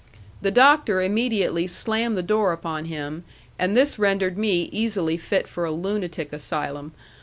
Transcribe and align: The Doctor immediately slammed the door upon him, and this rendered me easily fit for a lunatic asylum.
The 0.41 0.49
Doctor 0.49 0.99
immediately 1.03 1.67
slammed 1.67 2.17
the 2.17 2.23
door 2.23 2.53
upon 2.53 2.85
him, 2.85 3.23
and 3.59 3.77
this 3.77 3.99
rendered 3.99 4.35
me 4.35 4.63
easily 4.71 5.15
fit 5.15 5.47
for 5.47 5.63
a 5.63 5.69
lunatic 5.71 6.33
asylum. 6.33 6.93